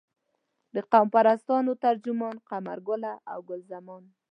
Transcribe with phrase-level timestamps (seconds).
[0.75, 4.03] د قوم پرستانو ترجمان قمرګله او ګل زمان.